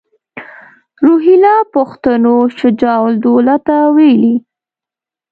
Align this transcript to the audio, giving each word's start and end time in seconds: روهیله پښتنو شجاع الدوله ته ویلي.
روهیله 1.05 1.55
پښتنو 1.73 2.35
شجاع 2.57 3.01
الدوله 3.09 3.55
ته 3.67 3.77
ویلي. 3.95 4.35